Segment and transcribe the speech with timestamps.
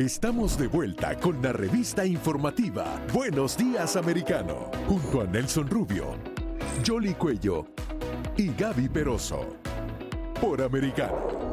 [0.00, 6.14] Estamos de vuelta con la revista informativa Buenos Días Americano, junto a Nelson Rubio,
[6.86, 7.66] Jolly Cuello
[8.34, 9.58] y Gaby Peroso.
[10.40, 11.50] Por Americano.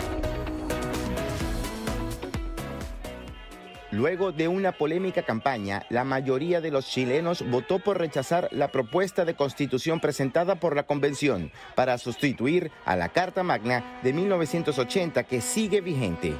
[3.91, 9.25] Luego de una polémica campaña, la mayoría de los chilenos votó por rechazar la propuesta
[9.25, 15.41] de constitución presentada por la convención para sustituir a la Carta Magna de 1980 que
[15.41, 16.33] sigue vigente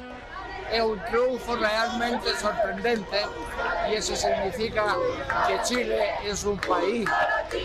[0.72, 3.18] es un triunfo realmente sorprendente
[3.90, 4.96] y eso significa
[5.46, 7.08] que Chile es un país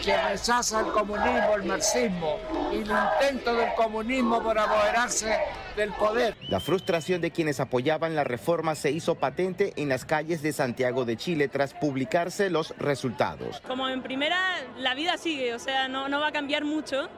[0.03, 2.37] que rechaza el comunismo, el marxismo
[2.71, 5.37] y el intento del comunismo por apoderarse
[5.75, 6.37] del poder.
[6.47, 11.05] La frustración de quienes apoyaban la reforma se hizo patente en las calles de Santiago
[11.05, 13.61] de Chile tras publicarse los resultados.
[13.67, 14.37] Como en primera,
[14.77, 17.09] la vida sigue, o sea, no, no va a cambiar mucho.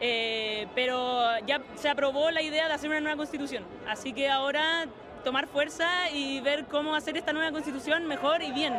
[0.00, 3.64] Eh, pero ya se aprobó la idea de hacer una nueva constitución.
[3.88, 4.86] Así que ahora
[5.24, 8.74] tomar fuerza y ver cómo hacer esta nueva constitución mejor y bien.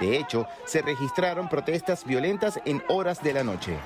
[0.00, 3.76] De hecho, se registraron protestas violentas en horas de la noche.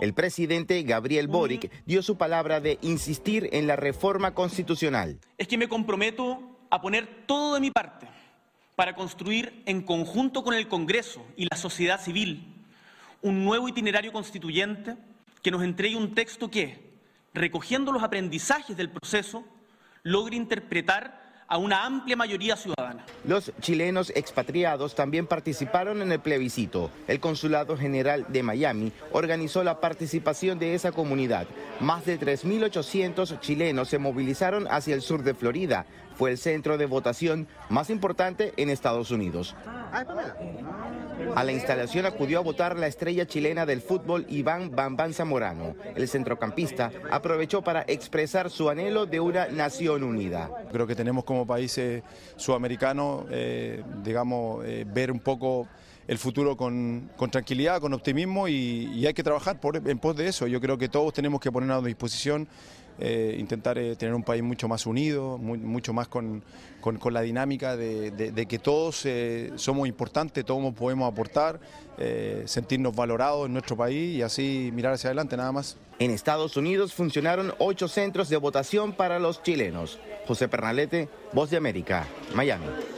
[0.00, 5.20] El presidente Gabriel Boric dio su palabra de insistir en la reforma constitucional.
[5.38, 6.40] Es que me comprometo
[6.70, 8.08] a poner todo de mi parte
[8.74, 12.48] para construir en conjunto con el Congreso y la sociedad civil
[13.20, 14.96] un nuevo itinerario constituyente
[15.42, 16.92] que nos entregue un texto que,
[17.34, 19.44] recogiendo los aprendizajes del proceso,
[20.02, 22.81] logre interpretar a una amplia mayoría ciudadana.
[23.24, 26.90] Los chilenos expatriados también participaron en el plebiscito.
[27.08, 31.46] El Consulado General de Miami organizó la participación de esa comunidad.
[31.80, 35.86] Más de 3.800 chilenos se movilizaron hacia el sur de Florida.
[36.16, 39.54] Fue el centro de votación más importante en Estados Unidos.
[41.34, 45.74] A la instalación acudió a votar la estrella chilena del fútbol Iván Bambán Zamorano.
[45.94, 50.50] El centrocampista aprovechó para expresar su anhelo de una nación unida.
[50.72, 52.02] Creo que tenemos como países
[52.36, 52.81] sudamericanos,
[53.30, 55.68] eh, digamos, eh, ver un poco
[56.08, 60.46] el futuro con, tranquilidad, con optimismo y, hay que trabajar en pos de eso.
[60.46, 62.48] Yo creo que todos tenemos que ponernos a disposición
[62.98, 66.42] eh, intentar tener un país mucho más unido, mucho más con,
[67.10, 69.06] la dinámica de, que todos
[69.54, 71.60] somos importantes, todos podemos aportar,
[72.44, 75.76] sentirnos valorados en nuestro país y así mirar hacia adelante nada más.
[76.00, 80.00] En Estados Unidos funcionaron ocho centros de votación para los chilenos.
[80.26, 82.91] José Pernalete, Voz de América, Miami.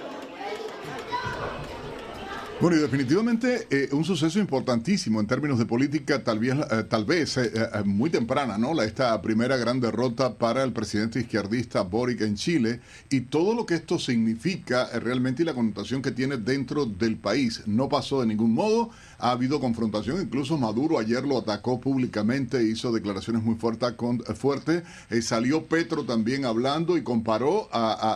[2.64, 7.04] Bueno, y definitivamente eh, un suceso importantísimo en términos de política, tal vez, eh, tal
[7.04, 7.50] vez eh,
[7.84, 8.72] muy temprana, ¿no?
[8.72, 12.80] La, esta primera gran derrota para el presidente izquierdista Boric en Chile
[13.10, 17.64] y todo lo que esto significa realmente y la connotación que tiene dentro del país.
[17.66, 18.88] No pasó de ningún modo,
[19.18, 24.84] ha habido confrontación, incluso Maduro ayer lo atacó públicamente, hizo declaraciones muy fuertes, con, fuerte.
[25.20, 27.68] salió Petro también hablando y comparó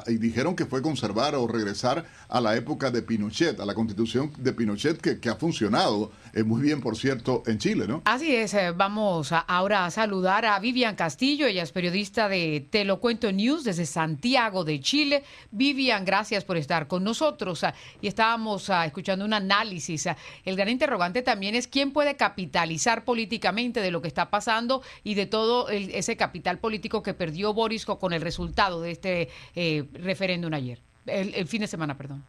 [0.07, 4.33] y dijeron que fue conservar o regresar a la época de Pinochet, a la constitución
[4.39, 8.03] de Pinochet que, ha funcionado eh, muy bien, por cierto, en Chile, ¿no?
[8.05, 12.85] Así es, eh, vamos ahora a saludar a Vivian Castillo, ella es periodista de Te
[12.85, 15.25] lo cuento News desde Santiago de Chile.
[15.51, 20.07] Vivian, gracias por estar con nosotros ah, y estábamos ah, escuchando un análisis.
[20.07, 24.83] Ah, el gran interrogante también es quién puede capitalizar políticamente de lo que está pasando
[25.05, 29.85] y de todo ese capital político que perdió Borisco con el resultado de este eh,
[29.93, 32.25] referéndum ayer, el fin de semana, perdón.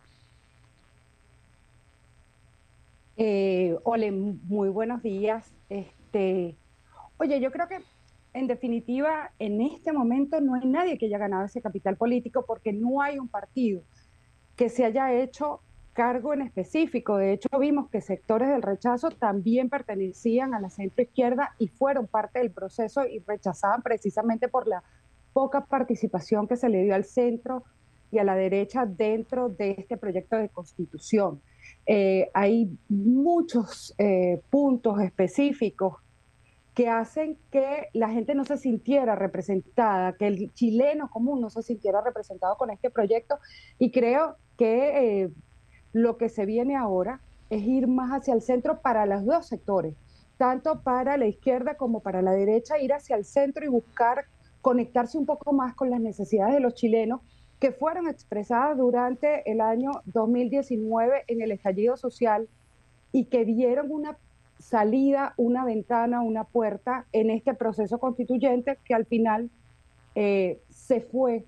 [3.22, 5.52] Eh, ole, muy buenos días.
[5.68, 6.56] Este,
[7.18, 7.80] oye, yo creo que
[8.32, 12.72] en definitiva, en este momento no hay nadie que haya ganado ese capital político porque
[12.72, 13.82] no hay un partido
[14.56, 15.60] que se haya hecho
[15.92, 17.18] cargo en específico.
[17.18, 22.08] De hecho, vimos que sectores del rechazo también pertenecían a la centro izquierda y fueron
[22.08, 24.82] parte del proceso y rechazaban precisamente por la
[25.34, 27.66] poca participación que se le dio al centro
[28.12, 31.42] y a la derecha dentro de este proyecto de constitución.
[31.92, 35.96] Eh, hay muchos eh, puntos específicos
[36.76, 41.64] que hacen que la gente no se sintiera representada, que el chileno común no se
[41.64, 43.40] sintiera representado con este proyecto.
[43.80, 45.30] Y creo que eh,
[45.92, 49.96] lo que se viene ahora es ir más hacia el centro para los dos sectores,
[50.38, 54.26] tanto para la izquierda como para la derecha, ir hacia el centro y buscar
[54.62, 57.22] conectarse un poco más con las necesidades de los chilenos
[57.60, 62.48] que fueron expresadas durante el año 2019 en el estallido social
[63.12, 64.18] y que dieron una
[64.60, 69.50] salida, una ventana, una puerta en este proceso constituyente que al final
[70.16, 71.46] eh, se fue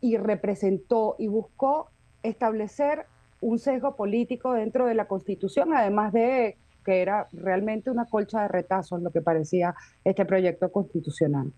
[0.00, 1.88] y representó y buscó
[2.22, 3.06] establecer
[3.40, 8.48] un sesgo político dentro de la Constitución, además de que era realmente una colcha de
[8.48, 9.74] retazos lo que parecía
[10.04, 11.52] este proyecto constitucional.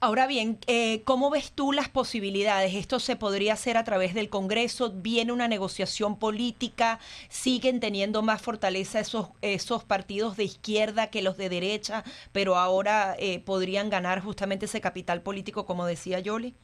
[0.00, 2.74] Ahora bien, eh, ¿cómo ves tú las posibilidades?
[2.74, 4.92] ¿Esto se podría hacer a través del Congreso?
[4.92, 6.98] ¿Viene una negociación política?
[7.30, 13.16] ¿Siguen teniendo más fortaleza esos, esos partidos de izquierda que los de derecha, pero ahora
[13.18, 16.54] eh, podrían ganar justamente ese capital político, como decía Yoli?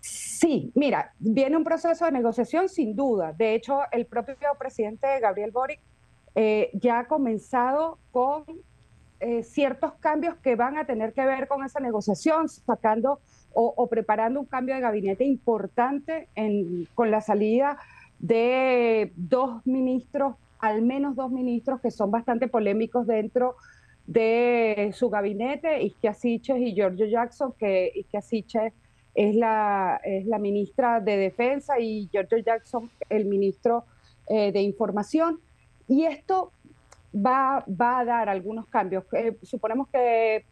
[0.00, 3.32] Sí, mira, viene un proceso de negociación sin duda.
[3.32, 5.80] De hecho, el propio presidente Gabriel Boric
[6.34, 8.44] eh, ya ha comenzado con
[9.26, 13.20] eh, ciertos cambios que van a tener que ver con esa negociación, sacando
[13.54, 16.28] o, preparando un cambio de gabinete importante
[16.94, 17.78] con la salida
[18.18, 23.56] de dos ministros, al menos dos ministros que son bastante polémicos dentro
[24.06, 28.74] de su gabinete, Isquia Siches y Giorgio Jackson, que Isquia Siches
[29.14, 30.00] es la,
[30.38, 33.84] ministra de Defensa y Giorgio Jackson el ministro
[34.28, 35.40] eh, de Información.
[35.88, 36.52] Y esto
[37.14, 39.04] va, va a dar algunos cambios.
[39.12, 40.44] Eh, suponemos que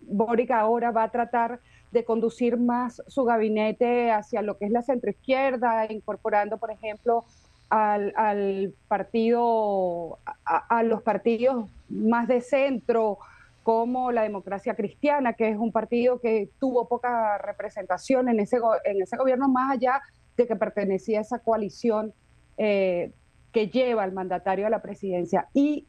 [0.00, 1.60] Boric ahora va a tratar
[1.90, 7.24] de conducir más su gabinete hacia lo que es la centroizquierda, incorporando, por ejemplo,
[7.68, 13.18] al, partido, a, a, los partidos más de centro,
[13.66, 19.02] como la democracia cristiana, que es un partido que tuvo poca representación en ese, en
[19.02, 20.02] ese gobierno, más allá
[20.36, 22.12] de que pertenecía a esa coalición
[22.58, 23.10] eh,
[23.50, 25.48] que lleva al mandatario a la presidencia.
[25.52, 25.84] Y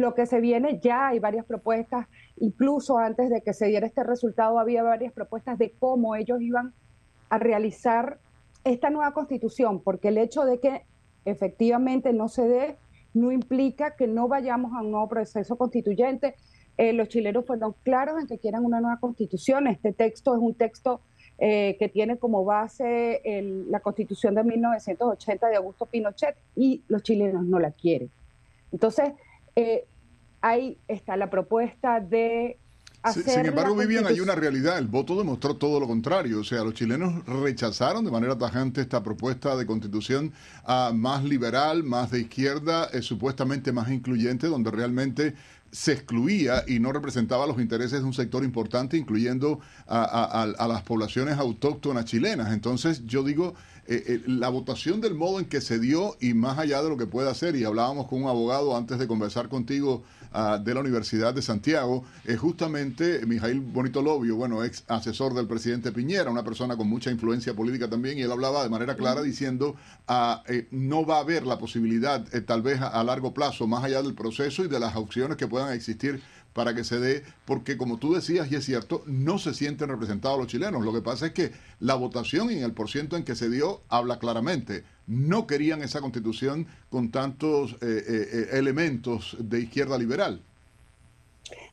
[0.00, 2.06] lo que se viene, ya hay varias propuestas,
[2.36, 6.72] incluso antes de que se diera este resultado, había varias propuestas de cómo ellos iban
[7.28, 8.18] a realizar
[8.64, 10.82] esta nueva constitución, porque el hecho de que
[11.24, 12.76] efectivamente no se dé
[13.12, 16.34] no implica que no vayamos a un nuevo proceso constituyente,
[16.76, 19.68] eh, los chilenos fueron claros en que quieren una nueva constitución.
[19.68, 21.00] Este texto es un texto
[21.38, 23.20] eh, que tiene como base
[23.68, 28.10] la constitución de 1980 de Augusto Pinochet y los chilenos no la quieren.
[28.72, 29.12] Entonces,
[29.56, 29.86] eh,
[30.40, 32.58] ahí está la propuesta de
[33.12, 34.78] sin embargo, Vivian, hay una realidad.
[34.78, 36.40] El voto demostró todo lo contrario.
[36.40, 40.32] O sea, los chilenos rechazaron de manera tajante esta propuesta de constitución
[40.64, 45.34] ah, más liberal, más de izquierda, supuestamente más incluyente, donde realmente
[45.74, 49.58] se excluía y no representaba los intereses de un sector importante, incluyendo
[49.88, 52.52] a, las poblaciones autóctonas chilenas.
[52.52, 53.54] Entonces, yo digo,
[53.88, 56.96] eh, eh, la votación del modo en que se dio y más allá de lo
[56.96, 60.04] que puede hacer, y hablábamos con un abogado antes de conversar contigo
[60.36, 65.46] Ah, de la Universidad de Santiago, es justamente Mijail Bonito Lobio, bueno, ex asesor del
[65.46, 69.22] presidente Piñera, una persona con mucha influencia política también, y él hablaba de manera clara
[69.22, 69.76] diciendo,
[70.08, 74.02] uh, no va a haber la posibilidad, eh, tal vez a, largo plazo, más allá
[74.02, 76.20] del proceso y de las opciones que puedan existir
[76.54, 80.38] para que se dé, porque como tú decías, y es cierto, no se sienten representados
[80.38, 80.84] los chilenos.
[80.84, 84.18] Lo que pasa es que la votación en el porciento en que se dio habla
[84.18, 90.40] claramente no querían esa constitución con tantos eh, eh, eh, elementos de izquierda liberal.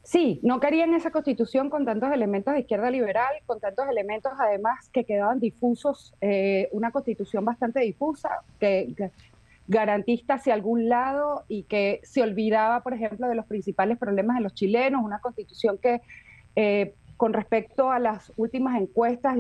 [0.04, 4.90] Sí, no querían esa constitución con tantos elementos de izquierda liberal, con tantos elementos además
[4.92, 6.14] que quedaban difusos,
[6.72, 8.30] una constitución bastante difusa,
[8.60, 9.12] que,
[9.68, 14.44] garantista hacia algún lado y que se olvidaba, por ejemplo, de los principales problemas de
[14.44, 16.02] los chilenos, una constitución que
[17.16, 19.38] con respecto a las últimas encuestas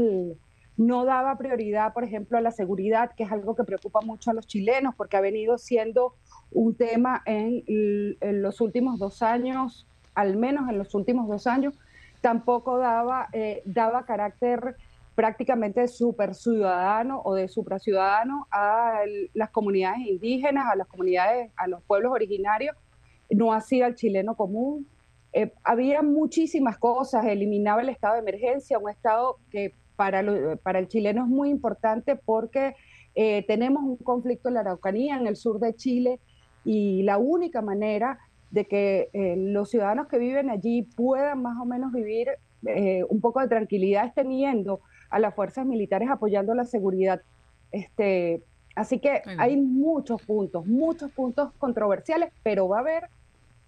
[0.78, 4.34] no daba prioridad, por ejemplo, a la seguridad, que es algo que preocupa mucho a
[4.34, 6.16] los chilenos, porque ha venido siendo
[6.52, 7.64] un tema en,
[8.42, 11.78] los últimos dos años, al menos en los últimos dos años,
[12.22, 14.76] tampoco daba, eh, daba carácter
[15.16, 19.02] prácticamente super ciudadano o de supraciudadano a
[19.34, 22.76] las comunidades indígenas, a las comunidades, a los pueblos originarios,
[23.30, 24.88] no hacía el chileno común.
[25.34, 30.24] Eh, había muchísimas cosas, eliminaba el estado de emergencia, un estado que para,
[30.64, 32.76] para el chileno es muy importante porque
[33.16, 36.20] eh, tenemos un conflicto en la Araucanía, en el sur de Chile,
[36.64, 41.66] y la única manera de que eh, los ciudadanos que viven allí puedan más o
[41.66, 42.30] menos vivir
[43.10, 47.22] un poco de tranquilidad es teniendo a las fuerzas militares apoyando la seguridad.
[47.72, 48.42] Este,
[48.76, 53.10] así que hay muchos puntos, muchos puntos controversiales, pero va a haber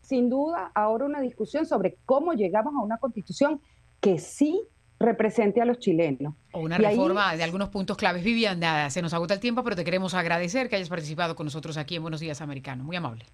[0.01, 3.61] sin duda ahora una discusión sobre cómo llegamos a una constitución
[4.01, 4.61] que sí
[4.99, 6.33] represente a los chilenos.
[6.51, 8.23] O una reforma de algunos puntos claves.
[8.23, 11.45] Vivian, nada, se nos agota el tiempo, pero te queremos agradecer que hayas participado con
[11.45, 12.83] nosotros aquí en Buenos Días Americano.
[12.83, 13.25] Muy amable.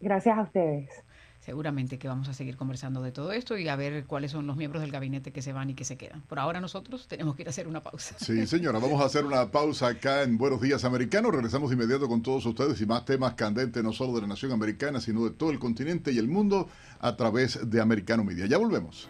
[0.00, 0.90] Gracias a ustedes.
[1.50, 4.56] Seguramente que vamos a seguir conversando de todo esto y a ver cuáles son los
[4.56, 6.20] miembros del gabinete que se van y que se quedan.
[6.22, 8.14] Por ahora nosotros tenemos que ir a hacer una pausa.
[8.20, 11.32] Sí, señora, vamos a hacer una pausa acá en Buenos Días Americanos.
[11.32, 14.52] Regresamos de inmediato con todos ustedes y más temas candentes, no solo de la nación
[14.52, 16.68] americana, sino de todo el continente y el mundo
[17.00, 18.46] a través de Americano Media.
[18.46, 19.08] Ya volvemos.